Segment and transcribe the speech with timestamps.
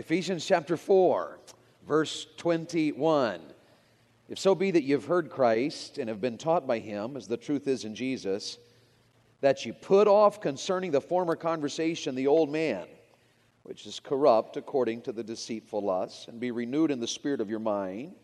[0.00, 1.38] Ephesians chapter 4,
[1.86, 3.38] verse 21.
[4.30, 7.36] If so be that you've heard Christ and have been taught by him, as the
[7.36, 8.56] truth is in Jesus,
[9.42, 12.86] that you put off concerning the former conversation the old man,
[13.62, 17.50] which is corrupt according to the deceitful lusts, and be renewed in the spirit of
[17.50, 18.14] your mind,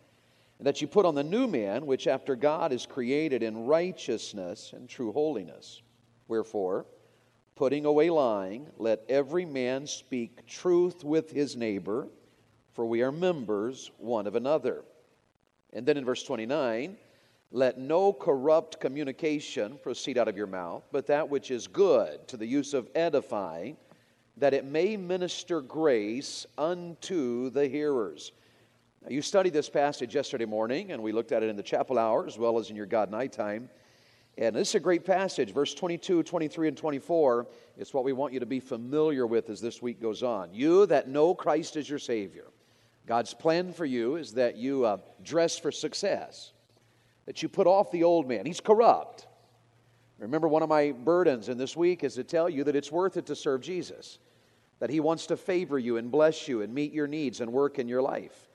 [0.56, 4.72] and that you put on the new man, which after God is created in righteousness
[4.74, 5.82] and true holiness.
[6.26, 6.86] Wherefore,
[7.56, 12.06] putting away lying, let every man speak truth with his neighbor,
[12.74, 14.84] for we are members one of another.
[15.72, 16.96] And then in verse 29,
[17.50, 22.36] let no corrupt communication proceed out of your mouth, but that which is good to
[22.36, 23.78] the use of edifying,
[24.36, 28.32] that it may minister grace unto the hearers.
[29.02, 31.98] Now, you studied this passage yesterday morning, and we looked at it in the chapel
[31.98, 33.70] hour as well as in your God night time.
[34.38, 35.52] And this is a great passage.
[35.52, 37.46] Verse 22, 23, and 24
[37.78, 40.52] It's what we want you to be familiar with as this week goes on.
[40.52, 42.46] You that know Christ as your Savior
[43.06, 46.52] God's plan for you is that you uh, dress for success,
[47.24, 48.44] that you put off the old man.
[48.44, 49.28] He's corrupt.
[50.18, 53.16] Remember, one of my burdens in this week is to tell you that it's worth
[53.16, 54.18] it to serve Jesus,
[54.80, 57.78] that He wants to favor you and bless you and meet your needs and work
[57.78, 58.48] in your life.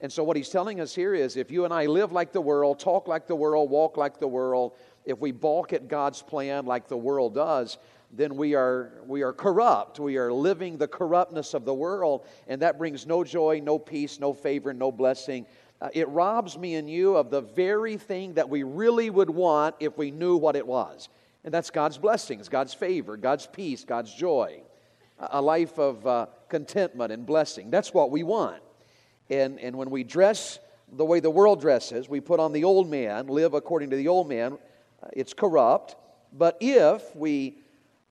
[0.00, 2.40] And so, what He's telling us here is if you and I live like the
[2.40, 4.74] world, talk like the world, walk like the world,
[5.04, 7.78] if we balk at God's plan like the world does,
[8.12, 9.98] then we are, we are corrupt.
[9.98, 14.20] We are living the corruptness of the world, and that brings no joy, no peace,
[14.20, 15.46] no favor, no blessing.
[15.80, 19.74] Uh, it robs me and you of the very thing that we really would want
[19.80, 21.08] if we knew what it was.
[21.44, 24.62] And that's God's blessings, God's favor, God's peace, God's joy,
[25.18, 27.70] a life of uh, contentment and blessing.
[27.70, 28.62] That's what we want.
[29.28, 30.58] And, and when we dress
[30.92, 34.08] the way the world dresses, we put on the old man, live according to the
[34.08, 34.56] old man,
[35.12, 35.96] it's corrupt.
[36.32, 37.58] But if we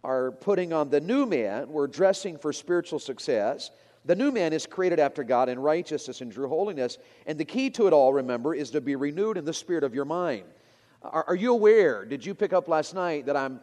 [0.03, 3.71] are putting on the new man, we're dressing for spiritual success.
[4.05, 6.97] The new man is created after God in righteousness and true holiness.
[7.25, 9.95] And the key to it all, remember, is to be renewed in the spirit of
[9.95, 10.43] your mind.
[11.01, 12.05] Are, are you aware?
[12.05, 13.59] Did you pick up last night that I'm,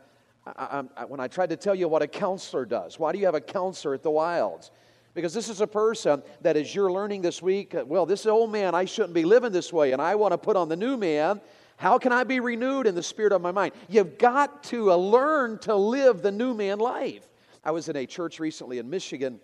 [0.47, 2.99] I, I, when I tried to tell you what a counselor does?
[2.99, 4.71] Why do you have a counselor at the Wilds?
[5.13, 8.53] Because this is a person that, as you're learning this week, uh, well, this old
[8.53, 10.97] man, I shouldn't be living this way, and I want to put on the new
[10.97, 11.41] man.
[11.81, 13.73] How can I be renewed in the spirit of my mind?
[13.89, 17.27] You've got to uh, learn to live the new man life.
[17.65, 19.41] I was in a church recently in Michigan,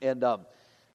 [0.00, 0.46] and um,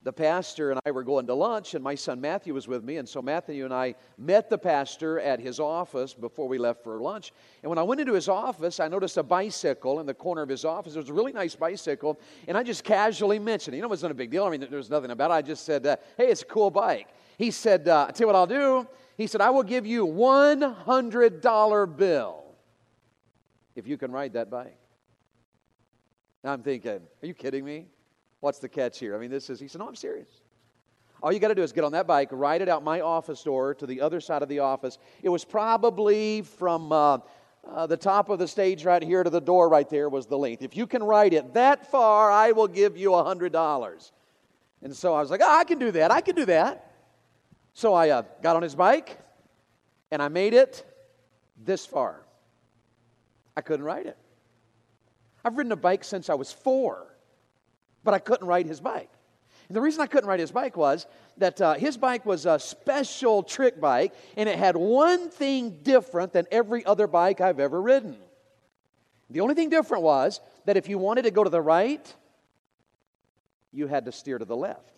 [0.02, 2.96] the pastor and I were going to lunch, and my son Matthew was with me.
[2.96, 7.02] And so Matthew and I met the pastor at his office before we left for
[7.02, 7.32] lunch.
[7.62, 10.48] And when I went into his office, I noticed a bicycle in the corner of
[10.48, 10.94] his office.
[10.94, 12.18] It was a really nice bicycle,
[12.48, 13.76] and I just casually mentioned it.
[13.76, 14.44] You know, it wasn't a big deal.
[14.44, 15.34] I mean, there was nothing about it.
[15.34, 17.08] I just said, uh, hey, it's a cool bike.
[17.36, 18.86] He said, uh, I tell you what I'll do.
[19.16, 22.44] He said, I will give you $100 bill
[23.74, 24.76] if you can ride that bike.
[26.44, 27.86] Now I'm thinking, are you kidding me?
[28.40, 29.16] What's the catch here?
[29.16, 30.28] I mean, this is, he said, no, I'm serious.
[31.22, 33.42] All you got to do is get on that bike, ride it out my office
[33.42, 34.98] door to the other side of the office.
[35.22, 37.18] It was probably from uh,
[37.66, 40.36] uh, the top of the stage right here to the door right there was the
[40.36, 40.62] length.
[40.62, 44.12] If you can ride it that far, I will give you a $100.
[44.82, 46.10] And so I was like, oh, I can do that.
[46.10, 46.85] I can do that.
[47.76, 49.18] So I uh, got on his bike
[50.10, 50.82] and I made it
[51.62, 52.22] this far.
[53.54, 54.16] I couldn't ride it.
[55.44, 57.14] I've ridden a bike since I was four,
[58.02, 59.10] but I couldn't ride his bike.
[59.68, 61.06] And the reason I couldn't ride his bike was
[61.36, 66.32] that uh, his bike was a special trick bike, and it had one thing different
[66.32, 68.16] than every other bike I've ever ridden.
[69.28, 72.14] The only thing different was that if you wanted to go to the right,
[73.70, 74.95] you had to steer to the left.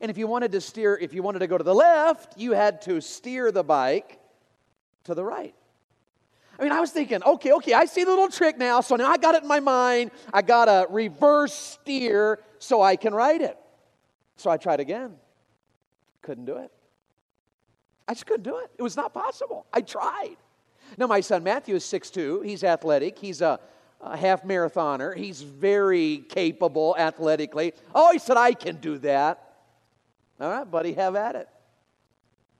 [0.00, 2.52] And if you wanted to steer, if you wanted to go to the left, you
[2.52, 4.18] had to steer the bike
[5.04, 5.54] to the right.
[6.58, 9.10] I mean, I was thinking, okay, okay, I see the little trick now, so now
[9.10, 10.10] I got it in my mind.
[10.32, 13.58] I got to reverse steer so I can ride it.
[14.36, 15.16] So I tried again.
[16.22, 16.72] Couldn't do it.
[18.08, 18.70] I just couldn't do it.
[18.78, 19.66] It was not possible.
[19.72, 20.36] I tried.
[20.96, 22.44] Now, my son Matthew is 6'2.
[22.44, 23.18] He's athletic.
[23.18, 23.60] He's a,
[24.00, 25.16] a half marathoner.
[25.16, 27.74] He's very capable athletically.
[27.94, 29.45] Oh, he said, I can do that.
[30.40, 31.48] All right, buddy, have at it.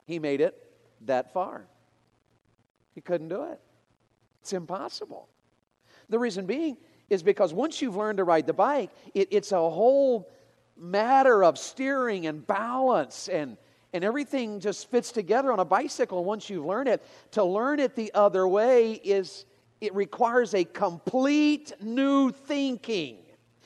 [0.06, 0.56] He made it
[1.02, 1.66] that far.
[2.94, 3.60] He couldn't do it.
[4.40, 5.28] It's impossible.
[6.08, 6.76] The reason being
[7.10, 10.30] is because once you've learned to ride the bike, it, it's a whole
[10.76, 13.56] matter of steering and balance and
[13.92, 17.96] and everything just fits together on a bicycle once you've learned it to learn it
[17.96, 19.46] the other way is
[19.80, 23.16] it requires a complete new thinking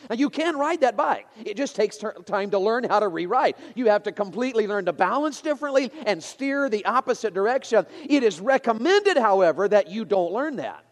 [0.08, 1.26] now, you can ride that bike.
[1.44, 3.58] It just takes time to learn how to rewrite.
[3.75, 7.87] You have to completely learn to balance differently and steer the opposite direction.
[8.08, 10.85] It is recommended, however, that you don't learn that.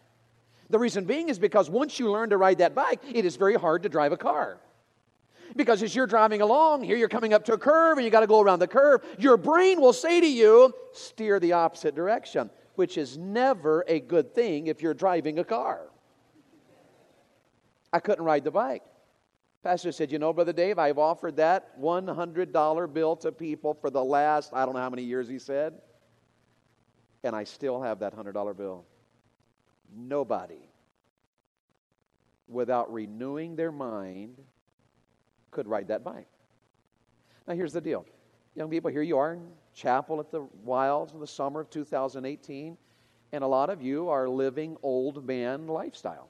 [0.69, 3.55] The reason being is because once you learn to ride that bike, it is very
[3.55, 4.59] hard to drive a car.
[5.55, 8.19] Because as you're driving along, here you're coming up to a curve and you got
[8.19, 12.51] to go around the curve, your brain will say to you, steer the opposite direction,
[12.75, 15.87] which is never a good thing if you're driving a car.
[17.91, 18.83] I couldn't ride the bike.
[19.63, 24.03] Pastor said, You know, Brother Dave, I've offered that $100 bill to people for the
[24.03, 25.73] last, I don't know how many years, he said,
[27.23, 28.85] and I still have that $100 bill.
[29.93, 30.69] Nobody,
[32.47, 34.37] without renewing their mind,
[35.51, 36.27] could ride that bike.
[37.47, 38.05] Now, here's the deal.
[38.55, 42.77] Young people, here you are in chapel at the Wilds in the summer of 2018,
[43.31, 46.29] and a lot of you are living old man lifestyle.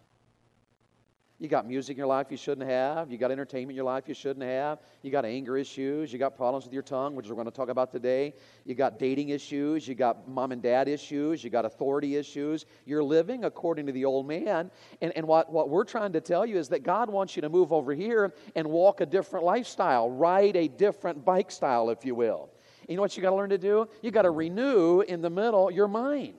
[1.41, 3.09] You got music in your life you shouldn't have.
[3.09, 4.80] You got entertainment in your life you shouldn't have.
[5.03, 6.12] You got anger issues.
[6.12, 8.33] You got problems with your tongue, which we're going to talk about today.
[8.65, 9.88] You got dating issues.
[9.88, 11.41] You got mom and dad issues.
[11.41, 12.65] You got authority issues.
[12.86, 14.69] You're living according to the old man.
[15.01, 17.50] And, and what, what we're trying to tell you is that God wants you to
[17.50, 22.15] move over here and walk a different lifestyle, ride a different bike style, if you
[22.15, 22.50] will.
[22.81, 23.88] And you know what you got to learn to do?
[24.01, 26.33] You got to renew in the middle your mind.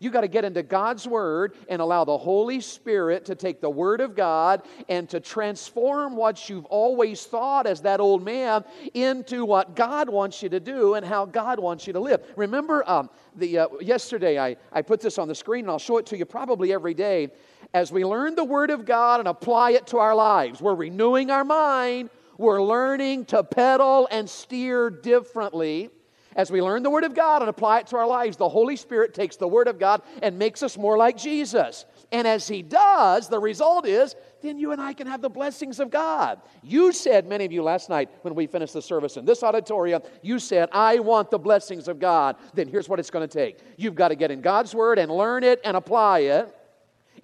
[0.00, 3.70] You got to get into God's Word and allow the Holy Spirit to take the
[3.70, 8.64] Word of God and to transform what you've always thought as that old man
[8.94, 12.22] into what God wants you to do and how God wants you to live.
[12.36, 15.98] Remember, um, the, uh, yesterday I, I put this on the screen and I'll show
[15.98, 17.30] it to you probably every day.
[17.74, 21.30] As we learn the Word of God and apply it to our lives, we're renewing
[21.30, 25.90] our mind, we're learning to pedal and steer differently.
[26.38, 28.76] As we learn the Word of God and apply it to our lives, the Holy
[28.76, 31.84] Spirit takes the Word of God and makes us more like Jesus.
[32.12, 35.80] And as He does, the result is then you and I can have the blessings
[35.80, 36.40] of God.
[36.62, 40.00] You said, many of you last night when we finished the service in this auditorium,
[40.22, 42.36] you said, I want the blessings of God.
[42.54, 45.10] Then here's what it's going to take you've got to get in God's Word and
[45.10, 46.54] learn it and apply it.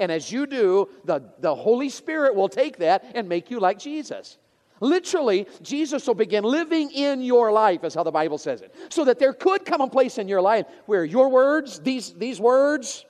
[0.00, 3.78] And as you do, the, the Holy Spirit will take that and make you like
[3.78, 4.38] Jesus.
[4.80, 8.74] Literally, Jesus will begin living in your life, is how the Bible says it.
[8.88, 12.40] So that there could come a place in your life where your words, these, these
[12.40, 13.04] words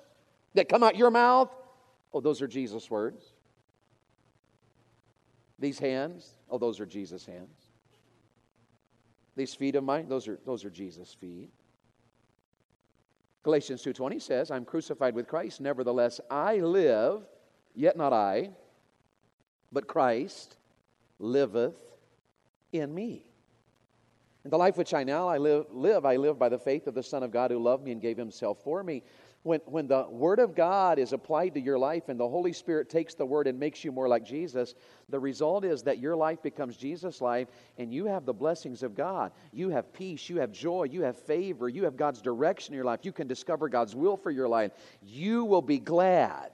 [0.55, 1.51] that come out your mouth,
[2.13, 3.25] oh, those are Jesus' words.
[5.59, 7.59] These hands, oh, those are Jesus' hands.
[9.37, 11.51] These feet of mine, those are, those are Jesus' feet.
[13.43, 17.27] Galatians 2:20 says, "I'm crucified with Christ, nevertheless I live,
[17.75, 18.55] yet not I,
[19.71, 20.57] but Christ
[21.19, 21.75] liveth
[22.73, 23.25] in me.
[24.45, 26.95] And the life which I now I live, live, I live by the faith of
[26.95, 29.03] the Son of God who loved me and gave himself for me.
[29.43, 32.89] When, when the Word of God is applied to your life and the Holy Spirit
[32.89, 34.75] takes the Word and makes you more like Jesus,
[35.09, 38.95] the result is that your life becomes Jesus' life and you have the blessings of
[38.95, 39.33] God.
[39.53, 42.87] You have peace, you have joy, you have favor, you have God's direction in your
[42.87, 43.01] life.
[43.03, 44.73] You can discover God's will for your life.
[45.03, 46.51] You will be glad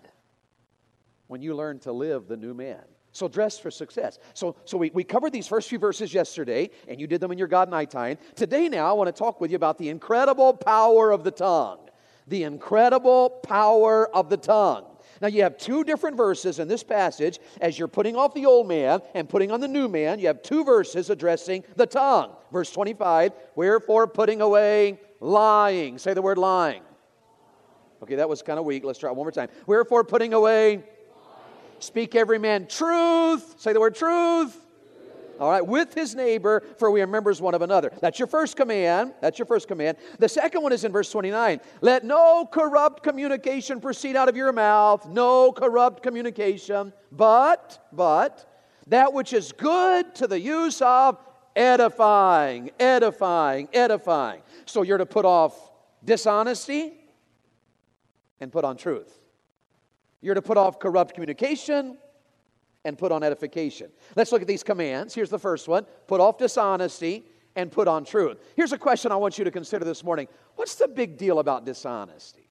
[1.27, 2.83] when you learn to live the new man.
[3.13, 4.19] So dress for success.
[4.35, 7.39] So, so we, we covered these first few verses yesterday, and you did them in
[7.39, 8.19] your God night time.
[8.37, 11.79] Today, now, I want to talk with you about the incredible power of the tongue.
[12.29, 14.85] The incredible power of the tongue.
[15.21, 17.41] Now, you have two different verses in this passage.
[17.61, 20.43] As you're putting off the old man and putting on the new man, you have
[20.43, 22.31] two verses addressing the tongue.
[22.53, 25.99] Verse 25, wherefore putting away lying.
[25.99, 26.83] Say the word lying.
[28.03, 28.85] Okay, that was kind of weak.
[28.85, 29.49] Let's try it one more time.
[29.67, 30.85] Wherefore putting away
[31.81, 33.57] Speak every man truth.
[33.59, 34.57] Say the word truth.
[35.41, 37.91] All right, with his neighbor, for we are members one of another.
[38.03, 39.15] That's your first command.
[39.23, 39.97] That's your first command.
[40.19, 41.63] The second one is in verse 29.
[41.81, 49.15] Let no corrupt communication proceed out of your mouth, no corrupt communication, but, but, that
[49.15, 51.19] which is good to the use of
[51.57, 54.43] edifying, edifying, edifying.
[54.67, 55.71] So you're to put off
[56.05, 56.93] dishonesty
[58.41, 59.20] and put on truth.
[60.21, 61.97] You're to put off corrupt communication
[62.85, 63.91] and put on edification.
[64.17, 65.15] Let's look at these commands.
[65.15, 67.25] Here's the first one put off dishonesty
[67.57, 68.39] and put on truth.
[68.57, 71.65] Here's a question I want you to consider this morning What's the big deal about
[71.65, 72.47] dishonesty?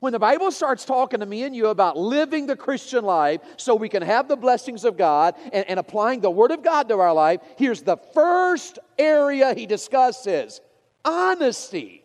[0.00, 3.74] When the Bible starts talking to me and you about living the Christian life so
[3.74, 7.00] we can have the blessings of God and, and applying the Word of God to
[7.00, 10.60] our life, here's the first area he discusses
[11.04, 12.04] honesty.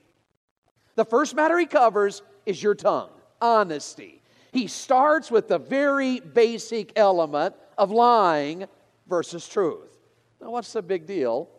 [0.95, 4.23] The first matter he covers is your tongue honesty.
[4.53, 8.65] He starts with the very basic element of lying
[9.07, 9.98] versus truth.
[10.39, 11.50] Now, what's the big deal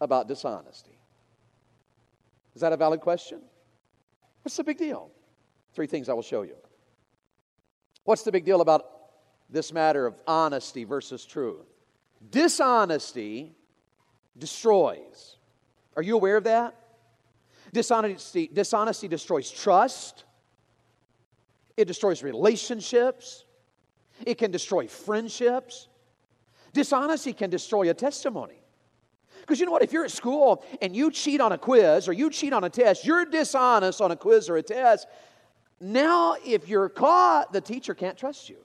[0.00, 0.98] about dishonesty?
[2.54, 3.40] Is that a valid question?
[4.42, 5.10] What's the big deal?
[5.74, 6.54] Three things I will show you.
[8.04, 8.84] What's the big deal about
[9.50, 11.66] this matter of honesty versus truth?
[12.30, 13.56] Dishonesty
[14.38, 15.38] destroys.
[15.96, 16.76] Are you aware of that?
[17.72, 20.22] Dishonesty, dishonesty destroys trust.
[21.76, 23.44] It destroys relationships.
[24.24, 25.88] It can destroy friendships.
[26.72, 28.62] Dishonesty can destroy a testimony.
[29.40, 29.82] Because you know what?
[29.82, 32.70] If you're at school and you cheat on a quiz or you cheat on a
[32.70, 35.06] test, you're dishonest on a quiz or a test.
[35.80, 38.56] Now, if you're caught, the teacher can't trust you.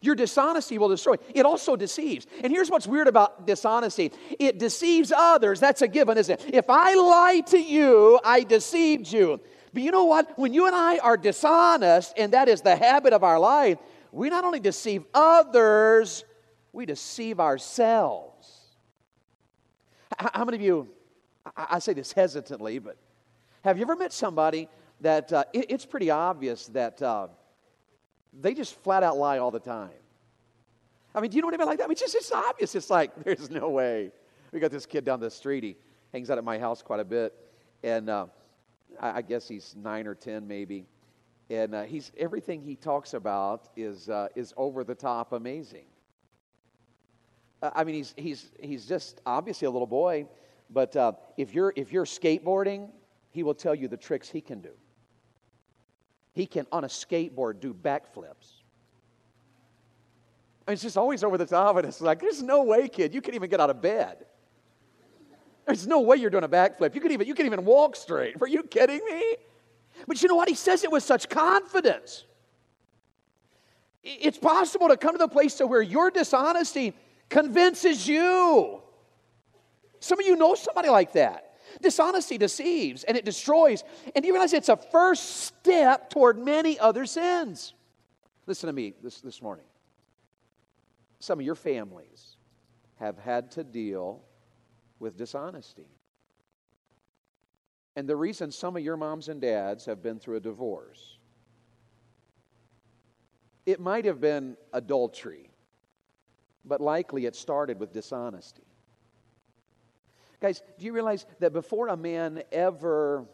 [0.00, 1.14] Your dishonesty will destroy.
[1.34, 2.26] It also deceives.
[2.42, 5.60] And here's what's weird about dishonesty it deceives others.
[5.60, 6.54] That's a given, isn't it?
[6.54, 9.40] If I lie to you, I deceived you.
[9.74, 10.38] But you know what?
[10.38, 13.78] When you and I are dishonest, and that is the habit of our life,
[14.12, 16.24] we not only deceive others,
[16.72, 18.48] we deceive ourselves.
[20.16, 20.88] How many of you,
[21.56, 22.96] I say this hesitantly, but
[23.64, 24.68] have you ever met somebody
[25.00, 27.26] that uh, it, it's pretty obvious that uh,
[28.32, 29.90] they just flat out lie all the time?
[31.16, 31.84] I mean, do you know anybody like that?
[31.84, 32.76] I mean, it's just it's obvious.
[32.76, 34.12] It's like, there's no way.
[34.52, 35.64] We got this kid down the street.
[35.64, 35.76] He
[36.12, 37.34] hangs out at my house quite a bit.
[37.82, 38.26] And uh,
[39.00, 40.86] I, I, guess he's nine or 10 maybe.
[41.50, 45.84] And uh, he's, everything he talks about is, uh, is over the top amazing.
[47.62, 50.26] Uh, I mean, he's, he's, he's just obviously a little boy,
[50.70, 52.90] but uh, if, you're, if you're skateboarding,
[53.30, 54.72] he will tell you the tricks he can do.
[56.32, 58.62] He can, on a skateboard, do backflips.
[60.66, 63.34] it's just always over the top, and it's like, there's no way, kid, you can
[63.34, 64.24] even get out of bed.
[65.66, 66.94] There's no way you're doing a backflip.
[66.94, 68.36] You can even, you can even walk straight.
[68.40, 69.36] Are you kidding me?
[70.06, 70.48] But you know what?
[70.48, 72.24] He says it with such confidence.
[74.02, 76.92] It's possible to come to the place to where your dishonesty
[77.30, 78.82] convinces you.
[80.00, 81.52] Some of you know somebody like that.
[81.80, 83.82] Dishonesty deceives and it destroys.
[84.14, 87.72] And do you realize it's a first step toward many other sins?
[88.46, 89.64] Listen to me this, this morning.
[91.20, 92.36] Some of your families
[92.96, 94.22] have had to deal
[95.04, 95.86] with dishonesty.
[97.94, 101.18] And the reason some of your moms and dads have been through a divorce,
[103.64, 105.54] it might have been adultery
[106.64, 108.64] but likely it started with dishonesty.
[110.40, 113.26] Guys, do you realize that before a man ever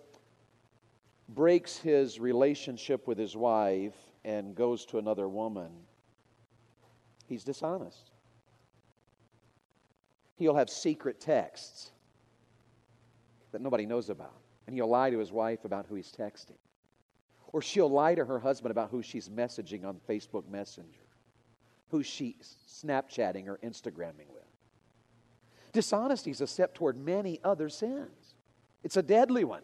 [1.29, 5.71] breaks his relationship with his wife and goes to another woman,
[7.27, 8.10] he's dishonest?
[10.41, 11.91] He'll have secret texts
[13.53, 14.35] that nobody knows about,
[14.67, 16.59] and he'll lie to his wife about who he's texting.
[17.53, 21.07] Or she'll lie to her husband about who she's messaging on Facebook Messenger
[21.91, 24.45] who she's Snapchatting or Instagramming with.
[25.73, 28.35] Dishonesty is a step toward many other sins.
[28.83, 29.63] It's a deadly one.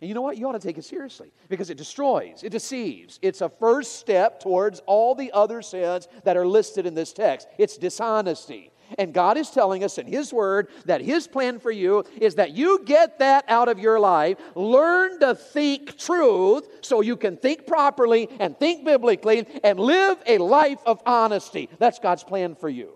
[0.00, 0.36] And you know what?
[0.36, 3.18] You ought to take it seriously because it destroys, it deceives.
[3.22, 7.48] It's a first step towards all the other sins that are listed in this text.
[7.56, 8.72] It's dishonesty.
[8.98, 12.52] And God is telling us in His Word that His plan for you is that
[12.52, 14.38] you get that out of your life.
[14.54, 20.38] Learn to think truth so you can think properly and think biblically and live a
[20.38, 21.68] life of honesty.
[21.78, 22.92] That's God's plan for you.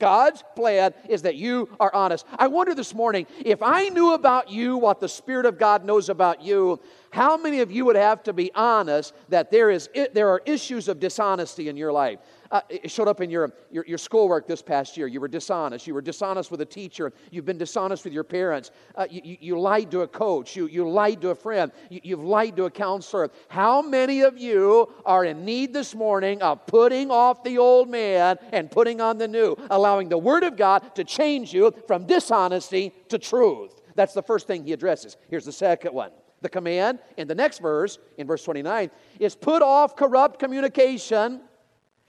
[0.00, 2.26] God's plan is that you are honest.
[2.36, 6.08] I wonder this morning if I knew about you what the Spirit of God knows
[6.08, 10.30] about you, how many of you would have to be honest that there, is, there
[10.30, 12.18] are issues of dishonesty in your life?
[12.50, 15.06] Uh, it showed up in your, your, your, schoolwork this past year.
[15.06, 15.86] You were dishonest.
[15.86, 17.12] You were dishonest with a teacher.
[17.30, 18.72] You've been dishonest with your parents.
[18.96, 20.56] Uh, you, you, lied to a coach.
[20.56, 21.70] You, you lied to a friend.
[21.90, 23.30] You, you've lied to a counselor.
[23.48, 28.36] How many of you are in need this morning of putting off the old man
[28.52, 32.92] and putting on the new, allowing the Word of God to change you from dishonesty
[33.10, 33.80] to truth?
[33.94, 35.16] That's the first thing he addresses.
[35.28, 36.10] Here's the second one.
[36.42, 38.90] The command in the next verse, in verse 29,
[39.20, 41.42] is put off corrupt communication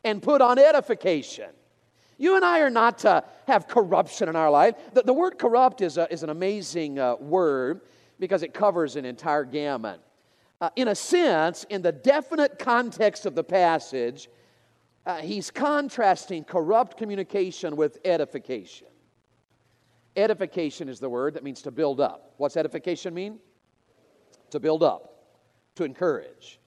[0.04, 1.50] and put on edification.
[2.18, 4.76] You and I are not to have corruption in our life.
[4.94, 7.82] The, the word corrupt is, a, is an amazing uh, word
[8.20, 10.00] because it covers an entire gamut.
[10.62, 14.30] Uh, in a sense, in the definite context of the passage,
[15.08, 18.88] uh, he's contrasting corrupt communication with edification.
[20.16, 22.36] Edification is the word that means to build up.
[22.38, 23.40] What's edification mean?
[24.52, 25.40] To build up,
[25.76, 26.60] to encourage.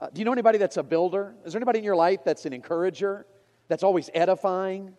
[0.00, 1.34] Uh, do you know anybody that's a builder?
[1.44, 3.26] Is there anybody in your life that's an encourager,
[3.66, 4.94] that's always edifying?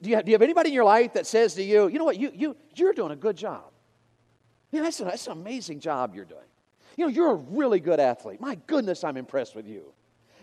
[0.00, 1.98] Do you have, do you have anybody in your life that says to you, you
[1.98, 3.64] know what, you, you, you're doing a good job?
[4.72, 6.40] Man, that's, a, that's an amazing job you're doing.
[6.96, 8.40] You know, you're a really good athlete.
[8.40, 9.92] My goodness, I'm impressed with you.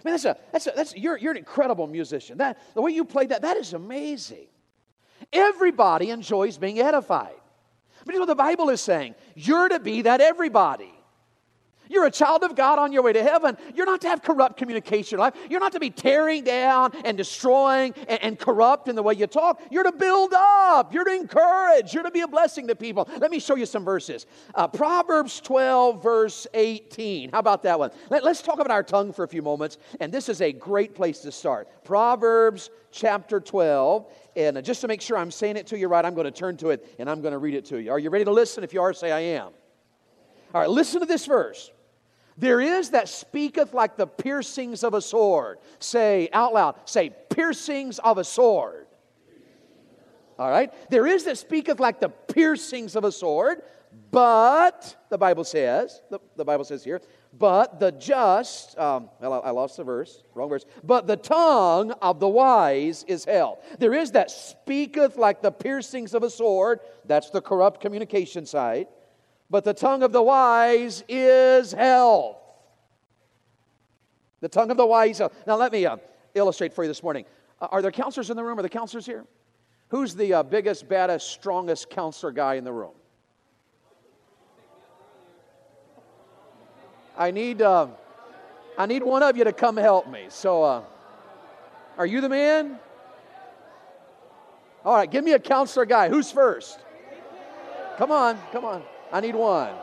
[0.06, 2.38] Man, that's a, that's a, that's, you're, you're an incredible musician.
[2.38, 4.48] That, the way you played that, that is amazing.
[5.34, 7.36] Everybody enjoys being edified.
[8.06, 9.15] But you know what the Bible is saying?
[9.36, 10.94] You're to be that everybody.
[11.89, 13.58] You're a child of God on your way to heaven.
[13.75, 15.34] You're not to have corrupt communication life.
[15.50, 19.25] You're not to be tearing down and destroying and, and, corrupt in the way you
[19.25, 19.60] talk.
[19.72, 20.93] You're to build up.
[20.93, 21.91] You're to encourage.
[21.91, 23.10] You're to be a blessing to people.
[23.17, 24.27] Let me show you some verses.
[24.53, 27.31] Uh, Proverbs 12, verse 18.
[27.31, 27.89] How about that one?
[28.12, 29.79] Let, let's talk about our tongue for a few moments.
[30.00, 31.84] And this is a great place to start.
[31.84, 34.05] Proverbs chapter 12.
[34.36, 36.55] And just to make sure I'm saying it to you right, I'm going to turn
[36.58, 37.91] to it and I'm going to read it to you.
[37.91, 38.63] Are you ready to listen?
[38.63, 39.50] If you are, say, I am.
[40.53, 41.72] All right, listen to this verse.
[42.39, 45.60] There is that speaketh like the piercings of a sword.
[45.79, 48.88] Say out loud, say, piercings of a sword.
[50.38, 50.74] All right?
[50.89, 53.62] There is that speaketh like the piercings of a sword,
[54.10, 57.01] but, the Bible says, the, the Bible says here,
[57.38, 62.22] but the just, um, well, I lost the verse, wrong verse, but the tongue of
[62.22, 63.60] the wise is hell.
[63.79, 66.79] There is that speaketh like the piercings of a sword.
[67.05, 68.88] That's the corrupt communication side
[69.50, 72.38] but the tongue of the wise is health.
[74.41, 75.20] The tongue of the wise.
[75.48, 75.98] Now, let me uh,
[76.34, 77.25] illustrate for you this morning.
[77.60, 78.60] Uh, are there counselors in the room?
[78.60, 79.25] Are the counselors here?
[79.89, 82.94] Who's the uh, biggest, baddest, strongest counselor guy in the room?
[87.18, 87.88] I need, uh,
[88.77, 90.27] I need one of you to come help me.
[90.29, 90.84] So, uh,
[91.98, 92.79] are you the man?
[94.86, 96.08] All right, give me a counselor guy.
[96.08, 96.79] Who's first?
[97.98, 98.84] Come on, come on.
[99.12, 99.74] I need one.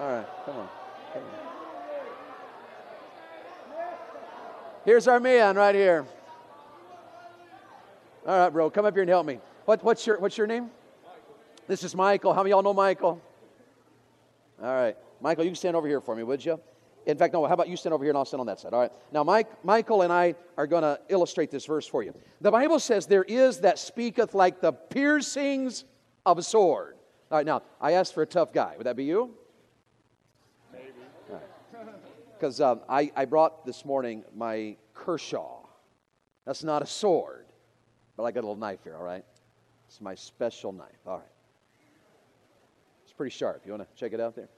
[0.00, 0.68] All right, come on.
[1.12, 1.28] Come on.
[4.84, 6.06] Here's our man right here.
[8.26, 9.38] All right, bro, come up here and help me.
[9.64, 10.70] What, what's, your, what's your name?
[11.68, 12.32] This is Michael.
[12.32, 13.20] How many of y'all know Michael?
[14.60, 14.96] All right.
[15.20, 16.58] Michael, you can stand over here for me, would you?
[17.06, 18.72] In fact, no, how about you stand over here and I'll stand on that side?
[18.72, 18.92] All right.
[19.12, 22.14] Now, Mike, Michael and I are going to illustrate this verse for you.
[22.40, 25.84] The Bible says, There is that speaketh like the piercings
[26.24, 26.96] of a sword.
[27.30, 28.74] All right, now, I asked for a tough guy.
[28.76, 29.34] Would that be you?
[30.72, 30.84] Maybe.
[32.34, 32.68] Because right.
[32.72, 35.60] um, I, I brought this morning my Kershaw.
[36.44, 37.46] That's not a sword,
[38.16, 39.24] but I got a little knife here, all right?
[39.88, 40.88] It's my special knife.
[41.06, 41.26] All right.
[43.04, 43.62] It's pretty sharp.
[43.64, 44.48] You want to check it out there?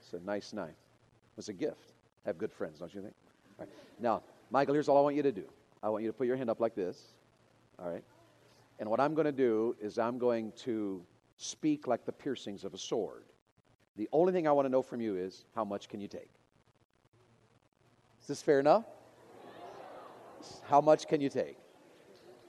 [0.00, 0.74] It's a nice knife.
[1.36, 1.92] It's a gift.
[2.26, 3.14] Have good friends, don't you think?
[4.00, 5.44] Now, Michael, here's all I want you to do.
[5.82, 7.14] I want you to put your hand up like this.
[7.78, 8.04] All right.
[8.78, 11.04] And what I'm going to do is I'm going to
[11.36, 13.24] speak like the piercings of a sword.
[13.96, 16.30] The only thing I want to know from you is how much can you take?
[18.20, 18.84] Is this fair enough?
[20.68, 21.58] How much can you take?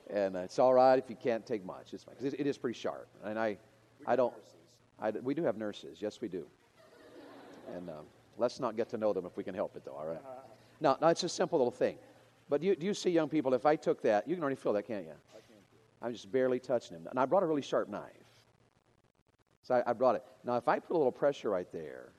[0.10, 1.94] And it's all right if you can't take much.
[1.94, 3.08] It's fine it is pretty sharp.
[3.24, 3.58] And I,
[4.06, 4.34] I don't.
[5.00, 5.98] I, we do have nurses.
[6.02, 6.46] Yes, we do.
[7.76, 8.06] And um,
[8.38, 10.22] Let's not get to know them if we can help it, though, all right?
[10.82, 11.98] Now, now it's a simple little thing.
[12.50, 14.58] But do you, do you see young people, if I took that, you can already
[14.58, 15.12] feel that, can't you?
[15.12, 15.56] I can.
[16.02, 17.08] I'm just barely touching him.
[17.10, 18.12] And I brought a really sharp knife.
[19.64, 20.24] So I, I brought it.
[20.44, 22.12] Now, if I put a little pressure right there,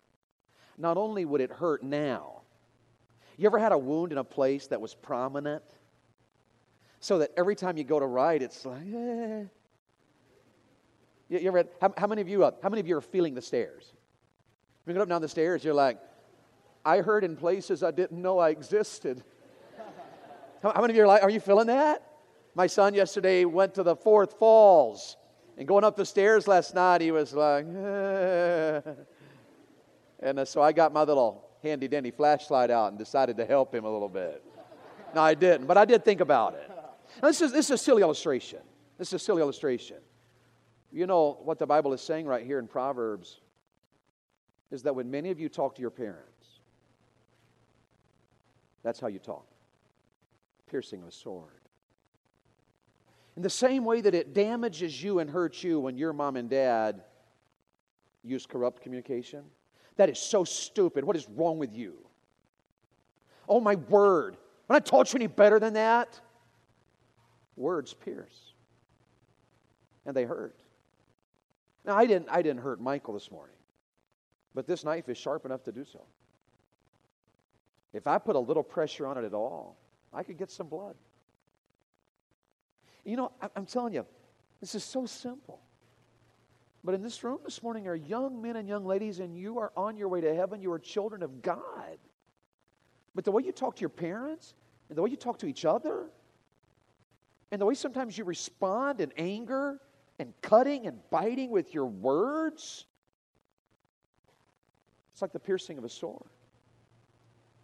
[0.79, 2.43] not only would it hurt now,
[3.37, 5.63] you ever had a wound in a place that was prominent?
[7.01, 9.45] So that every time you go to write, it's like, eh.
[11.29, 13.03] You, you ever had, how, how, many of you, uh, how many of you are
[13.03, 13.93] feeling the stairs?
[14.87, 15.99] You go up down the stairs, you're like,
[16.85, 19.25] I heard in places I didn't know I existed.
[20.63, 22.03] How, many of you are like, are you feeling that?
[22.55, 25.17] My son yesterday went to the Fourth Falls,
[25.59, 27.67] and going up the stairs last night, he was like,
[30.21, 33.75] and uh, so I got my little handy dandy flashlight out and decided to help
[33.75, 34.45] him a little bit.
[35.15, 36.71] No, I didn't, but I did think about it.
[37.21, 38.61] Now, this is this is a silly illustration.
[38.99, 39.97] This is a silly illustration.
[40.93, 43.41] You know what the Bible is saying right here in Proverbs
[44.71, 46.61] is that when many of you talk to your parents,
[48.83, 49.47] that's how you talk
[50.67, 51.51] piercing of a sword.
[53.37, 56.49] In the same way that it damages you and hurts you when your mom and
[56.49, 57.03] dad
[58.25, 59.45] use corrupt communication,
[59.97, 61.05] that is so stupid.
[61.05, 61.97] What is wrong with you?
[63.49, 64.37] Oh, my word.
[64.67, 66.21] When I taught you any better than that,
[67.57, 68.53] words pierce.
[70.05, 70.59] And they hurt.
[71.85, 73.56] Now, I didn't, I didn't hurt Michael this morning.
[74.57, 76.01] But this knife is sharp enough to do so.
[77.93, 79.77] If I put a little pressure on it at all,
[80.15, 80.97] I could get some blood.
[83.05, 84.07] You know, I'm telling you,
[84.63, 85.61] this is so simple.
[86.83, 89.73] But in this room this morning are young men and young ladies, and you are
[89.77, 90.63] on your way to heaven.
[90.63, 91.99] You are children of God.
[93.15, 94.55] But the way you talk to your parents,
[94.89, 96.07] and the way you talk to each other,
[97.53, 99.83] and the way sometimes you respond in anger
[100.19, 102.87] and cutting and biting with your words,
[105.17, 106.27] it's like the piercing of a sword.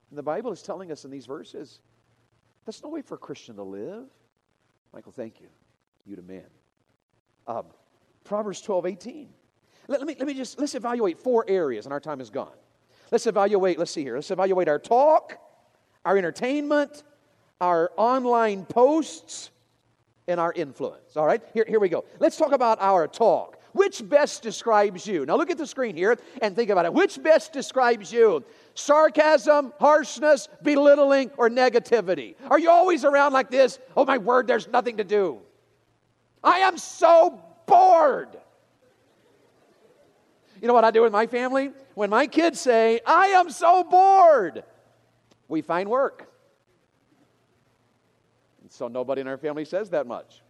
[0.09, 1.81] And the Bible is telling us in these verses
[2.65, 4.07] that's no way for a Christian to live.
[4.95, 5.49] Michael, thank you.
[6.07, 6.47] You to men.
[7.47, 7.67] Um,
[8.25, 9.29] Proverbs 12, 18.
[9.87, 12.57] let, let me, let me just, let's evaluate four areas, and our time is gone.
[13.11, 15.37] Let's evaluate, let's see here, let's evaluate our talk,
[16.07, 17.03] our entertainment,
[17.61, 19.51] our online posts,
[20.27, 21.19] and our influence.
[21.19, 22.07] All right, here, here we go.
[22.19, 23.59] Let's talk about our talk.
[23.73, 25.25] Which best describes you?
[25.25, 26.93] Now look at the screen here and think about it.
[26.93, 28.45] Which best describes you?
[28.75, 32.35] Sarcasm, harshness, belittling, or negativity?
[32.51, 33.79] Are you always around like this?
[33.97, 35.39] Oh my word, there's nothing to do.
[36.45, 38.37] I am so bored.
[40.61, 41.71] You know what I do with my family?
[41.95, 44.65] When my kids say, I am so bored,
[45.49, 46.29] we find work.
[48.61, 50.43] And so nobody in our family says that much.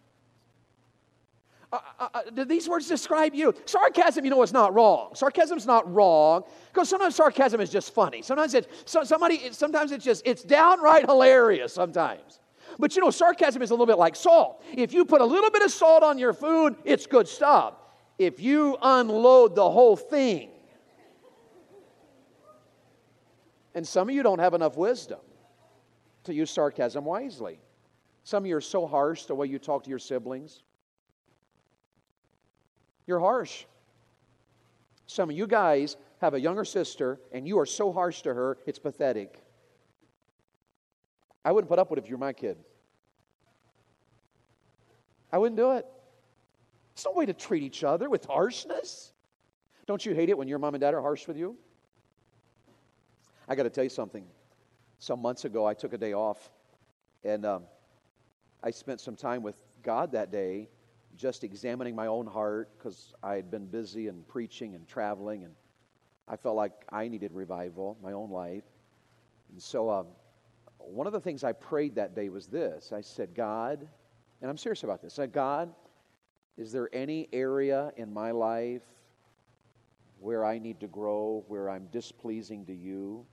[1.73, 3.55] Uh, uh, uh, do these words describe you?
[3.65, 5.15] Sarcasm, you know, is not wrong.
[5.15, 8.21] Sarcasm's not wrong because sometimes sarcasm is just funny.
[8.21, 9.51] Sometimes it's so, somebody.
[9.53, 11.73] Sometimes it's just it's downright hilarious.
[11.73, 12.41] Sometimes,
[12.79, 14.63] but you know, sarcasm is a little bit like salt.
[14.77, 17.75] If you put a little bit of salt on your food, it's good stuff.
[18.19, 20.51] If you unload the whole thing,
[23.75, 25.21] and some of you don't have enough wisdom
[26.25, 27.59] to use sarcasm wisely.
[28.25, 30.63] Some of you are so harsh the way you talk to your siblings.
[33.07, 33.65] You're harsh.
[35.07, 38.59] Some of you guys have a younger sister and you are so harsh to her,
[38.67, 39.43] it's pathetic.
[41.45, 42.57] I wouldn't put up with it if you're my kid.
[45.33, 45.87] I wouldn't do it.
[46.93, 49.13] It's no way to treat each other with harshness.
[49.87, 51.57] Don't you hate it when your mom and dad are harsh with you?
[53.49, 54.25] I got to tell you something.
[54.99, 56.51] Some months ago, I took a day off
[57.25, 57.65] and um,
[58.63, 60.69] I spent some time with God that day
[61.17, 65.55] just examining my own heart because I had been busy and preaching and traveling, and
[66.29, 68.65] I felt like I needed revival, my own life.
[69.51, 70.07] And so, um,
[70.79, 73.87] one of the things I prayed that day was this I said, God,
[74.41, 75.73] and I'm serious about this, I said, God,
[76.57, 78.83] is there any area in my life
[80.19, 83.27] where I need to grow, where I'm displeasing to you?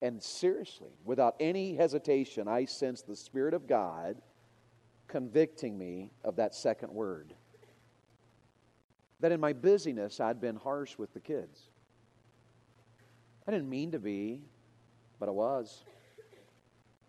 [0.00, 4.20] And seriously, without any hesitation, I sensed the Spirit of God
[5.08, 7.34] convicting me of that second word.
[9.20, 11.70] That in my busyness, I'd been harsh with the kids.
[13.46, 14.42] I didn't mean to be,
[15.18, 15.82] but I was.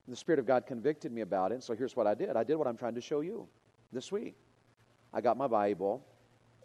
[0.07, 1.61] The Spirit of God convicted me about it.
[1.61, 3.47] So here's what I did I did what I'm trying to show you
[3.91, 4.35] this week.
[5.13, 6.03] I got my Bible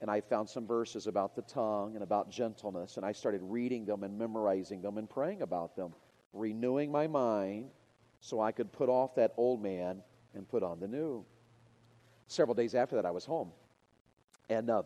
[0.00, 3.84] and I found some verses about the tongue and about gentleness, and I started reading
[3.84, 5.94] them and memorizing them and praying about them,
[6.32, 7.70] renewing my mind
[8.20, 10.02] so I could put off that old man
[10.34, 11.24] and put on the new.
[12.26, 13.50] Several days after that, I was home.
[14.48, 14.82] And uh,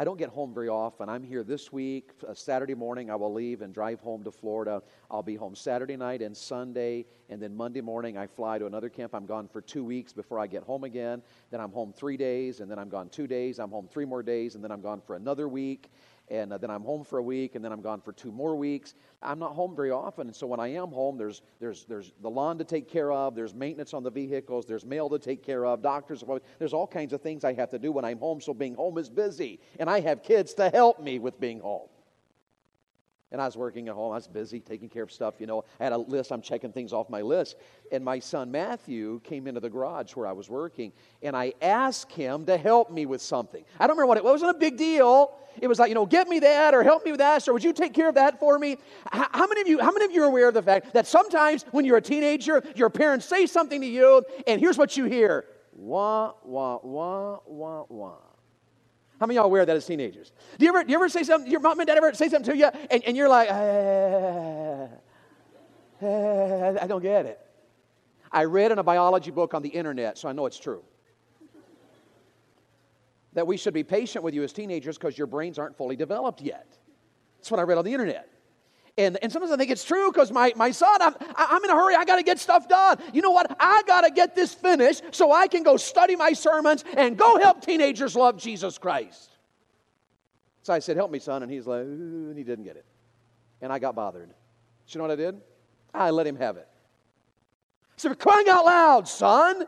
[0.00, 1.08] I don't get home very often.
[1.08, 2.12] I'm here this week.
[2.26, 4.80] Uh, Saturday morning, I will leave and drive home to Florida.
[5.10, 7.04] I'll be home Saturday night and Sunday.
[7.28, 9.12] And then Monday morning, I fly to another camp.
[9.12, 11.20] I'm gone for two weeks before I get home again.
[11.50, 12.60] Then I'm home three days.
[12.60, 13.58] And then I'm gone two days.
[13.58, 14.54] I'm home three more days.
[14.54, 15.90] And then I'm gone for another week
[16.30, 18.56] and uh, then I'm home for a week, and then I'm gone for two more
[18.56, 18.94] weeks.
[19.22, 22.30] I'm not home very often, and so when I am home, there's, there's, there's the
[22.30, 25.66] lawn to take care of, there's maintenance on the vehicles, there's mail to take care
[25.66, 26.22] of, doctors,
[26.58, 28.98] there's all kinds of things I have to do when I'm home, so being home
[28.98, 31.88] is busy, and I have kids to help me with being home.
[33.30, 34.12] And I was working at home.
[34.12, 35.34] I was busy taking care of stuff.
[35.38, 36.32] You know, I had a list.
[36.32, 37.56] I'm checking things off my list.
[37.92, 42.12] And my son Matthew came into the garage where I was working, and I asked
[42.12, 43.64] him to help me with something.
[43.78, 44.40] I don't remember what it was.
[44.40, 45.34] It wasn't a big deal.
[45.60, 47.64] It was like, you know, get me that or help me with that, or would
[47.64, 48.78] you take care of that for me?
[49.10, 51.64] How many of you, how many of you are aware of the fact that sometimes
[51.70, 55.44] when you're a teenager, your parents say something to you, and here's what you hear.
[55.72, 58.27] Wah, wah, wah, wah, wah.
[59.20, 60.32] How many of y'all of that as teenagers?
[60.58, 62.52] Do you ever, do you ever say something, your mom and dad ever say something
[62.52, 64.86] to you, and, and you're like, ah,
[66.02, 67.40] ah, I don't get it.
[68.30, 70.84] I read in a biology book on the internet, so I know it's true.
[73.32, 76.40] that we should be patient with you as teenagers because your brains aren't fully developed
[76.40, 76.78] yet.
[77.38, 78.28] That's what I read on the internet.
[78.98, 81.74] And, and sometimes I think it's true because my, my son, I'm, I'm in a
[81.74, 81.94] hurry.
[81.94, 82.98] I got to get stuff done.
[83.12, 83.56] You know what?
[83.60, 87.38] I got to get this finished so I can go study my sermons and go
[87.38, 89.30] help teenagers love Jesus Christ.
[90.62, 91.44] So I said, Help me, son.
[91.44, 92.84] And he's like, and he didn't get it.
[93.62, 94.30] And I got bothered.
[94.86, 95.40] So you know what I did?
[95.94, 96.66] I let him have it.
[97.96, 99.64] So crying out loud, son,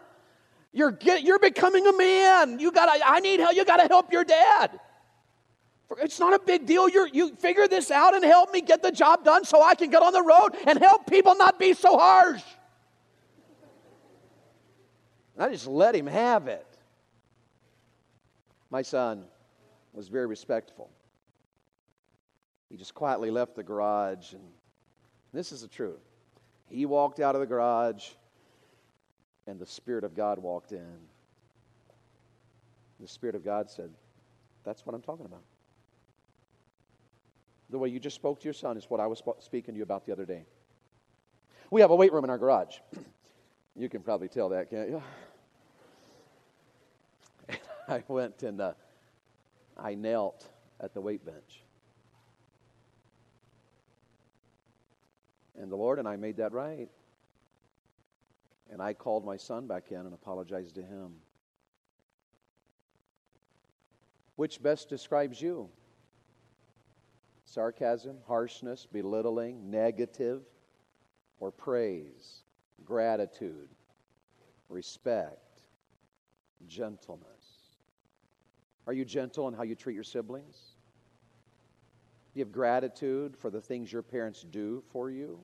[0.72, 2.58] you're, get, you're becoming a man.
[2.58, 3.54] You gotta, I need help.
[3.54, 4.80] You got to help your dad.
[5.98, 6.88] It's not a big deal.
[6.88, 9.90] you you figure this out and help me get the job done so I can
[9.90, 12.42] get on the road and help people not be so harsh.
[15.34, 16.66] And I just let him have it.
[18.70, 19.24] My son
[19.92, 20.90] was very respectful.
[22.68, 24.42] He just quietly left the garage, and
[25.32, 25.98] this is the truth.
[26.68, 28.10] He walked out of the garage,
[29.48, 30.98] and the Spirit of God walked in.
[33.00, 33.90] The Spirit of God said,
[34.62, 35.42] That's what I'm talking about.
[37.70, 39.84] The way you just spoke to your son is what I was speaking to you
[39.84, 40.44] about the other day.
[41.70, 42.78] We have a weight room in our garage.
[43.76, 45.02] you can probably tell that, can't you?
[47.88, 48.72] I went and uh,
[49.76, 50.48] I knelt
[50.80, 51.62] at the weight bench.
[55.56, 56.88] And the Lord and I made that right.
[58.72, 61.12] And I called my son back in and apologized to him.
[64.36, 65.68] Which best describes you?
[67.50, 70.42] Sarcasm, harshness, belittling, negative,
[71.40, 72.44] or praise,
[72.84, 73.68] gratitude,
[74.68, 75.62] respect,
[76.68, 77.26] gentleness?
[78.86, 80.76] Are you gentle in how you treat your siblings?
[82.32, 85.40] Do you have gratitude for the things your parents do for you?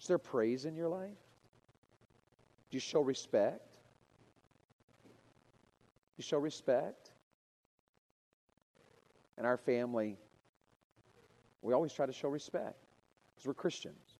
[0.00, 1.10] Is there praise in your life?
[2.70, 3.78] Do you show respect?
[6.16, 7.05] You show respect?
[9.38, 10.16] In our family,
[11.62, 12.86] we always try to show respect
[13.34, 14.18] because we're Christians.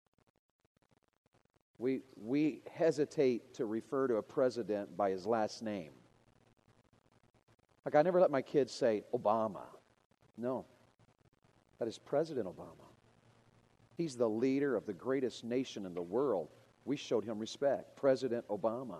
[1.79, 5.92] We, we hesitate to refer to a president by his last name.
[7.85, 9.66] Like, I never let my kids say Obama.
[10.37, 10.66] No,
[11.79, 12.87] that is President Obama.
[13.96, 16.48] He's the leader of the greatest nation in the world.
[16.85, 17.96] We showed him respect.
[17.96, 18.98] President Obama.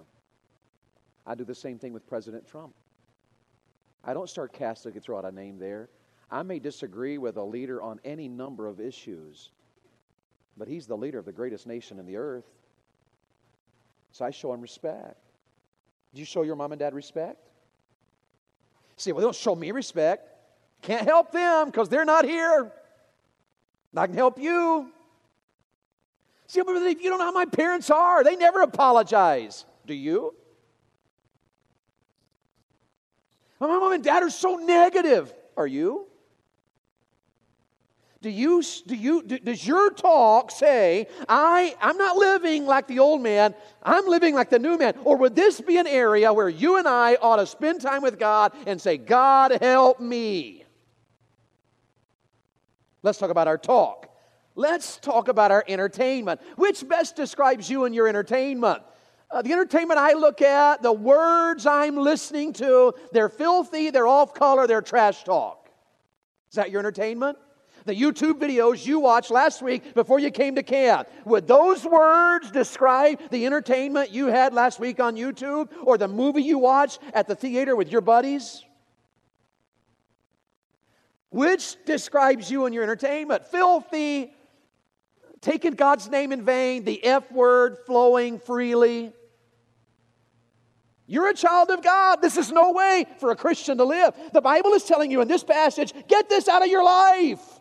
[1.27, 2.75] I do the same thing with President Trump.
[4.05, 5.91] I don't start casting sarcastically throw out a name there.
[6.31, 9.51] I may disagree with a leader on any number of issues,
[10.57, 12.47] but he's the leader of the greatest nation in the earth.
[14.13, 15.19] So I show him respect.
[16.15, 17.49] Do you show your mom and dad respect?
[18.97, 20.29] See, well, they don't show me respect.
[20.83, 22.73] Can't help them because they're not here.
[23.95, 24.91] I can help you.
[26.49, 29.65] See, if you don't know how my parents are, they never apologize.
[29.87, 30.35] Do you?
[33.61, 35.33] My mom and dad are so negative.
[35.57, 36.07] Are you?
[38.27, 42.99] Do you, do you do, does your talk say, I, I'm not living like the
[42.99, 44.95] old man, I'm living like the new man?
[45.05, 48.19] Or would this be an area where you and I ought to spend time with
[48.19, 50.65] God and say, God, help me?
[53.05, 54.09] Let's talk about our talk.
[54.57, 56.41] Let's talk about our entertainment.
[56.57, 58.83] Which best describes you and your entertainment?
[59.31, 64.35] Uh, the entertainment I look at, the words I'm listening to, they're filthy, they're off
[64.35, 65.71] color, they're trash talk.
[66.51, 67.39] Is that your entertainment?
[67.87, 72.51] The YouTube videos you watched last week before you came to camp, would those words
[72.51, 77.29] describe the entertainment you had last week on YouTube or the movie you watched at
[77.29, 78.65] the theater with your buddies?
[81.31, 83.47] Which describes you and your entertainment?
[83.47, 84.35] Filthy,
[85.41, 89.13] taking God's name in vain, the F word flowing freely.
[91.07, 92.21] You're a child of God.
[92.21, 94.13] This is no way for a Christian to live.
[94.33, 97.56] The Bible is telling you in this passage get this out of your life.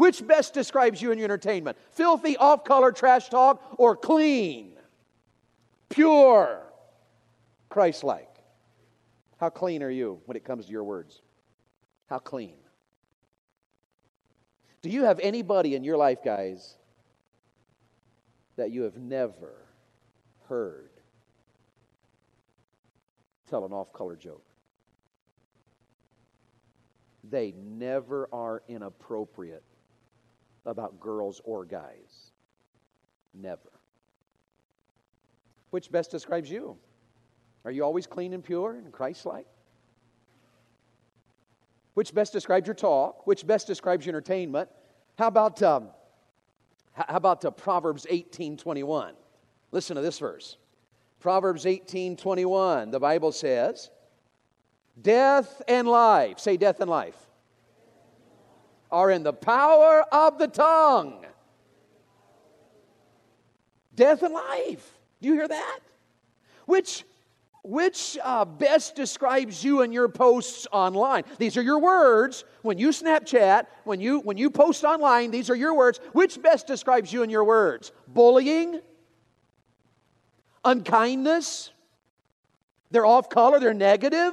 [0.00, 1.76] Which best describes you and your entertainment?
[1.90, 4.72] Filthy, off color trash talk or clean,
[5.90, 6.62] pure,
[7.68, 8.34] Christ like?
[9.38, 11.20] How clean are you when it comes to your words?
[12.08, 12.56] How clean?
[14.80, 16.78] Do you have anybody in your life, guys,
[18.56, 19.52] that you have never
[20.48, 20.92] heard
[23.50, 24.46] tell an off color joke?
[27.22, 29.62] They never are inappropriate
[30.66, 32.32] about girls or guys.
[33.34, 33.70] Never.
[35.70, 36.76] Which best describes you?
[37.64, 39.46] Are you always clean and pure and Christ like?
[41.94, 43.26] Which best describes your talk?
[43.26, 44.68] Which best describes your entertainment?
[45.18, 45.88] How about, um,
[46.92, 49.14] how about uh, Proverbs 18 21?
[49.72, 50.56] Listen to this verse.
[51.20, 53.90] Proverbs 18 21, the Bible says,
[55.00, 57.16] Death and life, say death and life,
[58.90, 61.24] are in the power of the tongue.
[63.94, 64.98] Death and life.
[65.20, 65.80] Do you hear that?
[66.66, 67.04] Which
[67.62, 71.24] which uh, best describes you and your posts online?
[71.38, 72.44] These are your words.
[72.62, 76.00] When you Snapchat, when you, when you post online, these are your words.
[76.12, 77.92] Which best describes you and your words?
[78.08, 78.80] Bullying?
[80.64, 81.70] Unkindness?
[82.90, 84.32] They're off color, they're negative?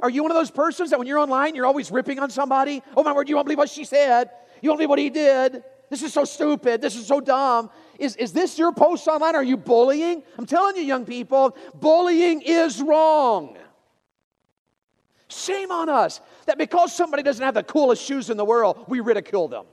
[0.00, 2.82] Are you one of those persons that when you're online, you're always ripping on somebody?
[2.96, 4.30] Oh my word, you won't believe what she said.
[4.60, 5.62] You won't believe what he did.
[5.90, 6.80] This is so stupid.
[6.80, 7.70] This is so dumb.
[7.98, 9.34] Is, is this your post online?
[9.34, 10.22] Are you bullying?
[10.38, 13.58] I'm telling you, young people, bullying is wrong.
[15.28, 19.00] Shame on us that because somebody doesn't have the coolest shoes in the world, we
[19.00, 19.66] ridicule them.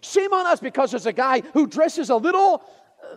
[0.00, 2.62] Shame on us because there's a guy who dresses a little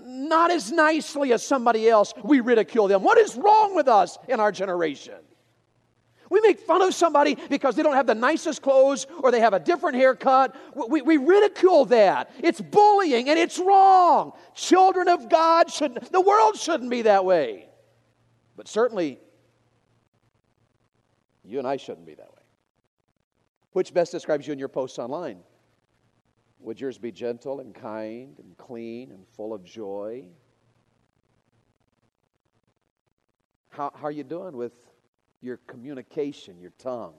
[0.01, 3.03] not as nicely as somebody else, we ridicule them.
[3.03, 5.15] What is wrong with us in our generation?
[6.31, 9.53] We make fun of somebody because they don't have the nicest clothes or they have
[9.53, 10.55] a different haircut.
[10.87, 12.31] We, we ridicule that.
[12.41, 14.31] It's bullying and it's wrong.
[14.55, 17.67] Children of God shouldn't, the world shouldn't be that way.
[18.55, 19.19] But certainly,
[21.43, 22.43] you and I shouldn't be that way.
[23.73, 25.39] Which best describes you in your posts online?
[26.61, 30.27] Would yours be gentle and kind and clean and full of joy?
[33.67, 34.71] How, how are you doing with
[35.41, 37.13] your communication, your tongue?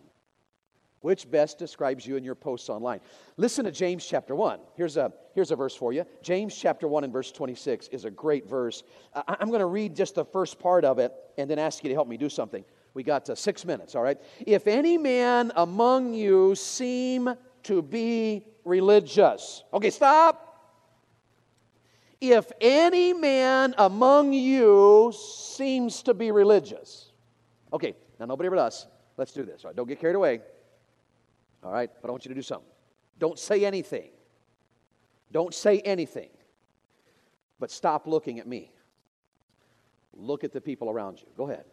[1.03, 3.01] Which best describes you in your posts online?
[3.37, 4.61] Listen to James chapter 1.
[4.77, 6.05] Here's a, here's a verse for you.
[6.23, 8.85] James chapter 1 and verse 26 is a great verse.
[9.13, 11.89] I, I'm going to read just the first part of it and then ask you
[11.89, 12.65] to help me do something.
[12.95, 14.19] We got uh, six minutes, all right?
[14.47, 19.65] If any man among you seem to be religious.
[19.75, 20.49] Okay, stop.
[22.21, 27.11] If any man among you seems to be religious.
[27.73, 28.87] Okay, now nobody but us.
[29.17, 29.65] Let's do this.
[29.65, 30.41] All right, don't get carried away.
[31.65, 32.71] All right, but I want you to do something.
[33.19, 34.11] Don't say anything.
[35.33, 36.29] Don't say anything.
[37.59, 38.71] But stop looking at me.
[40.13, 41.27] Look at the people around you.
[41.37, 41.65] Go ahead.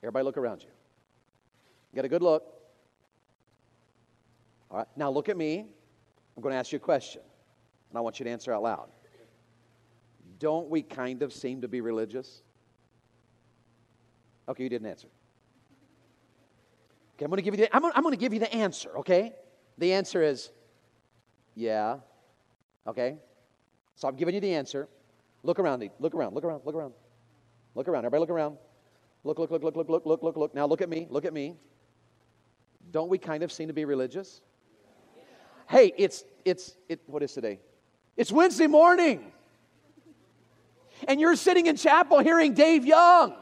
[0.00, 0.68] Everybody look around you.
[1.92, 2.44] Get a good look.
[4.70, 5.66] All right, now look at me.
[6.36, 7.22] I'm going to ask you a question,
[7.90, 8.90] and I want you to answer out loud.
[10.38, 12.42] Don't we kind of seem to be religious?
[14.48, 15.08] Okay, you didn't answer.
[17.16, 18.54] Okay, I'm going to give you the, I'm going, I'm going to give you the
[18.54, 19.32] answer, okay?
[19.78, 20.50] The answer is
[21.54, 21.98] yeah.
[22.86, 23.16] Okay?
[23.94, 24.88] So I'm giving you the answer.
[25.42, 26.92] Look around, look around, look around, look around.
[27.76, 28.06] Look around.
[28.06, 28.56] Everybody look around.
[29.22, 30.54] Look, look, look, look, look, look, look, look, look.
[30.54, 31.06] Now look at me.
[31.10, 31.56] Look at me.
[32.90, 34.40] Don't we kind of seem to be religious?
[35.68, 37.58] Hey, it's it's it what is today?
[38.16, 39.30] It's Wednesday morning.
[41.06, 43.34] And you're sitting in chapel hearing Dave Young.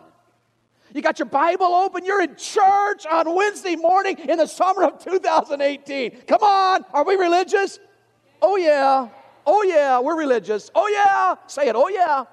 [0.95, 2.05] You got your Bible open.
[2.05, 6.23] You're in church on Wednesday morning in the summer of 2018.
[6.29, 6.85] Come on.
[6.93, 7.81] Are we religious?
[8.41, 9.09] Oh, yeah.
[9.45, 9.99] Oh, yeah.
[9.99, 10.71] We're religious.
[10.73, 11.35] Oh, yeah.
[11.49, 11.75] Say it.
[11.75, 12.25] Oh, yeah.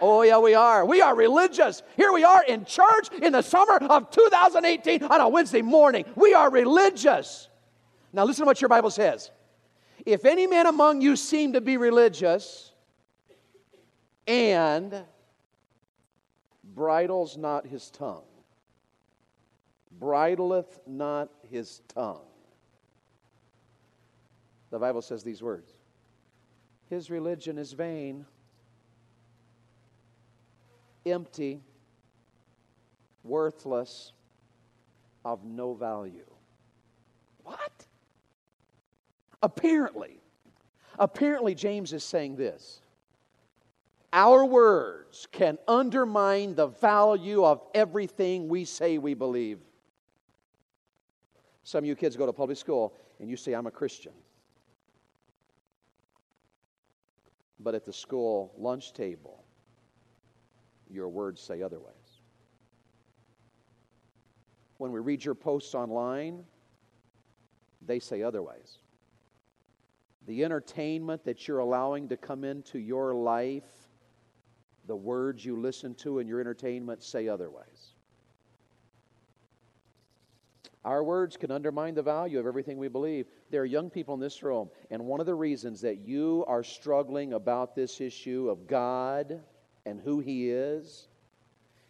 [0.00, 0.86] Oh, yeah, we are.
[0.86, 1.82] We are religious.
[1.96, 6.06] Here we are in church in the summer of 2018 on a Wednesday morning.
[6.14, 7.48] We are religious.
[8.14, 9.30] Now, listen to what your Bible says.
[10.06, 12.72] If any man among you seem to be religious
[14.26, 15.04] and
[16.74, 18.24] bridles not his tongue,
[19.98, 22.26] bridleth not his tongue,
[24.70, 25.72] the Bible says these words
[26.88, 28.26] His religion is vain
[31.06, 31.62] empty,
[33.24, 34.12] worthless,
[35.24, 36.30] of no value.
[37.42, 37.86] What?
[39.42, 40.20] Apparently,
[40.98, 42.80] apparently, James is saying this.
[44.12, 49.58] Our words can undermine the value of everything we say we believe.
[51.62, 54.12] Some of you kids go to public school and you say, I'm a Christian.
[57.60, 59.44] But at the school lunch table,
[60.88, 61.92] your words say otherwise.
[64.78, 66.44] When we read your posts online,
[67.84, 68.78] they say otherwise.
[70.26, 73.64] The entertainment that you're allowing to come into your life,
[74.88, 77.92] the words you listen to in your entertainment say otherwise.
[80.84, 83.26] Our words can undermine the value of everything we believe.
[83.50, 86.62] There are young people in this room, and one of the reasons that you are
[86.62, 89.40] struggling about this issue of God
[89.84, 91.08] and who He is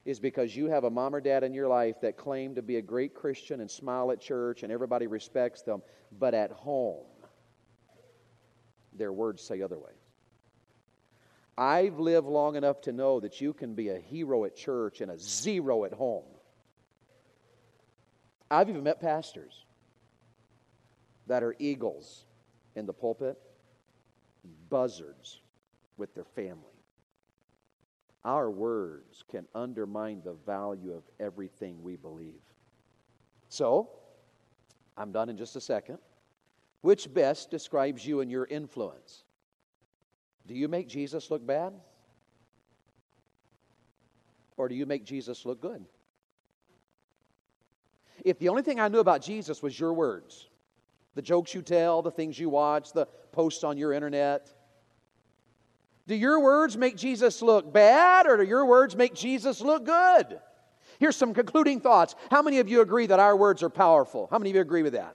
[0.04, 2.76] is because you have a mom or dad in your life that claim to be
[2.76, 5.82] a great Christian and smile at church and everybody respects them,
[6.18, 7.04] but at home,
[8.94, 9.97] their words say otherwise.
[11.58, 15.10] I've lived long enough to know that you can be a hero at church and
[15.10, 16.22] a zero at home.
[18.48, 19.64] I've even met pastors
[21.26, 22.24] that are eagles
[22.76, 23.36] in the pulpit,
[24.70, 25.40] buzzards
[25.96, 26.62] with their family.
[28.24, 32.40] Our words can undermine the value of everything we believe.
[33.48, 33.90] So,
[34.96, 35.98] I'm done in just a second.
[36.82, 39.24] Which best describes you and your influence?
[40.48, 41.74] Do you make Jesus look bad?
[44.56, 45.84] Or do you make Jesus look good?
[48.24, 50.48] If the only thing I knew about Jesus was your words,
[51.14, 54.52] the jokes you tell, the things you watch, the posts on your internet,
[56.08, 60.40] do your words make Jesus look bad or do your words make Jesus look good?
[60.98, 62.14] Here's some concluding thoughts.
[62.30, 64.26] How many of you agree that our words are powerful?
[64.30, 65.14] How many of you agree with that?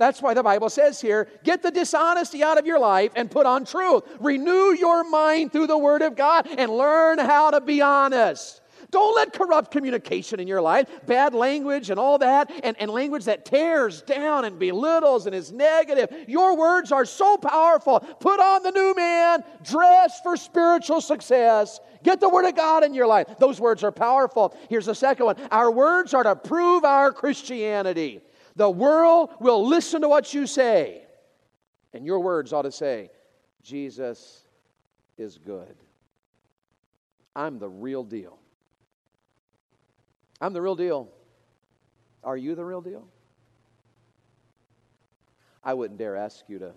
[0.00, 3.44] That's why the Bible says here get the dishonesty out of your life and put
[3.44, 4.04] on truth.
[4.18, 8.62] Renew your mind through the Word of God and learn how to be honest.
[8.90, 13.26] Don't let corrupt communication in your life, bad language and all that, and, and language
[13.26, 16.10] that tears down and belittles and is negative.
[16.26, 18.00] Your words are so powerful.
[18.00, 21.78] Put on the new man, dress for spiritual success.
[22.02, 23.26] Get the Word of God in your life.
[23.38, 24.56] Those words are powerful.
[24.70, 28.22] Here's the second one our words are to prove our Christianity.
[28.60, 31.00] The world will listen to what you say,
[31.94, 33.08] and your words ought to say,
[33.62, 34.44] Jesus
[35.16, 35.74] is good.
[37.34, 38.38] I'm the real deal.
[40.42, 41.08] I'm the real deal.
[42.22, 43.08] Are you the real deal?
[45.64, 46.72] I wouldn't dare ask you to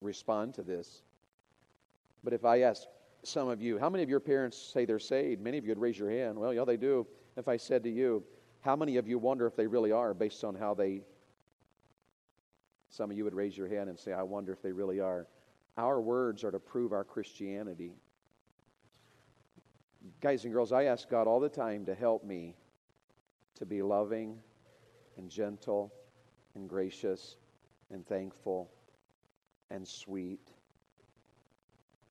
[0.00, 1.02] respond to this.
[2.24, 2.84] But if I ask
[3.24, 5.42] some of you, how many of your parents say they're saved?
[5.42, 6.38] Many of you would raise your hand.
[6.38, 7.06] Well, yeah, they do.
[7.36, 8.24] If I said to you,
[8.60, 11.02] how many of you wonder if they really are based on how they.
[12.90, 15.26] Some of you would raise your hand and say, I wonder if they really are.
[15.76, 17.92] Our words are to prove our Christianity.
[20.20, 22.56] Guys and girls, I ask God all the time to help me
[23.56, 24.38] to be loving
[25.16, 25.92] and gentle
[26.54, 27.36] and gracious
[27.90, 28.70] and thankful
[29.70, 30.50] and sweet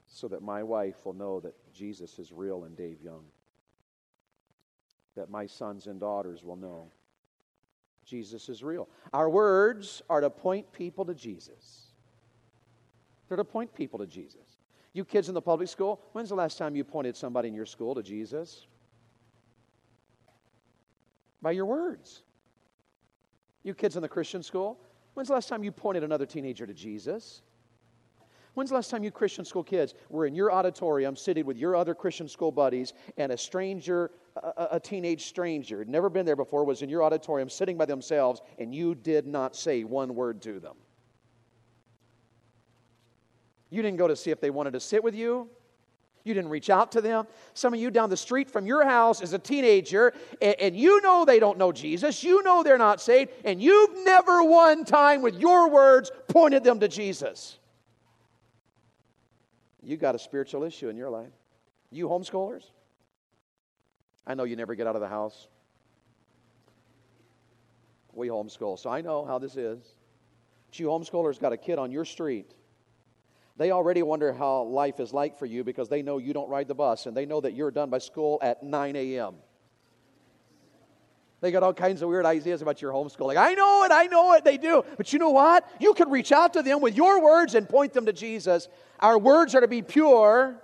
[0.08, 3.26] so that my wife will know that Jesus is real in Dave Young.
[5.18, 6.92] That my sons and daughters will know
[8.06, 8.88] Jesus is real.
[9.14, 11.88] Our words are to point people to Jesus.
[13.28, 14.60] They're to point people to Jesus.
[14.94, 17.66] You kids in the public school, when's the last time you pointed somebody in your
[17.66, 18.68] school to Jesus?
[21.42, 22.22] By your words.
[23.64, 24.80] You kids in the Christian school,
[25.16, 27.42] when's the last time you pointed another teenager to Jesus?
[28.58, 31.76] When's the last time you Christian school kids were in your auditorium sitting with your
[31.76, 36.64] other Christian school buddies and a stranger, a, a teenage stranger, never been there before,
[36.64, 40.60] was in your auditorium sitting by themselves and you did not say one word to
[40.60, 40.76] them?
[43.70, 45.48] You didn't go to see if they wanted to sit with you.
[46.24, 47.28] You didn't reach out to them.
[47.54, 51.00] Some of you down the street from your house as a teenager, and, and, you
[51.04, 52.24] know they don't know Jesus.
[52.24, 56.80] You know they're not saved, and you've never one time with your words pointed them
[56.80, 57.60] to Jesus.
[59.88, 61.32] You got a spiritual issue in your life.
[61.90, 62.66] You homeschoolers?
[64.28, 65.48] I know you never get out of the house.
[68.14, 69.80] We homeschool, so I know how this is.
[70.68, 72.54] But you homeschoolers got a kid on your street
[73.58, 76.68] they already wonder how life is like for you because they know you don't ride
[76.68, 79.36] the bus and they know that you're done by school at 9 a.m.
[81.40, 83.38] They got all kinds of weird ideas about your homeschooling.
[83.38, 84.84] I know it, I know it, they do.
[84.98, 85.70] But you know what?
[85.80, 88.68] You can reach out to them with your words and point them to Jesus.
[89.00, 90.60] Our words are to be pure.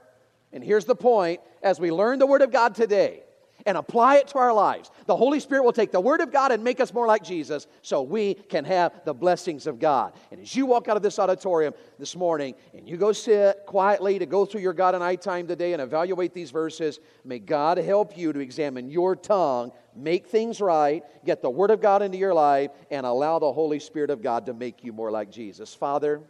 [0.52, 3.24] And here's the point as we learn the Word of God today,
[3.66, 4.92] and apply it to our lives.
[5.06, 7.68] The Holy Spirit will take the Word of God and make us more like Jesus
[7.82, 10.14] so we can have the blessings of God.
[10.32, 14.20] And as you walk out of this auditorium this morning and you go sit quietly
[14.20, 17.78] to go through your God and I time today and evaluate these verses, may God
[17.78, 22.18] help you to examine your tongue, make things right, get the Word of God into
[22.18, 25.74] your life, and allow the Holy Spirit of God to make you more like Jesus.
[25.74, 26.22] Father,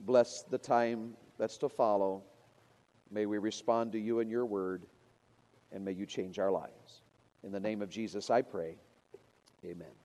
[0.00, 2.22] bless the time that's to follow.
[3.10, 4.84] May we respond to you and your word,
[5.72, 7.02] and may you change our lives.
[7.42, 8.76] In the name of Jesus, I pray.
[9.64, 9.99] Amen.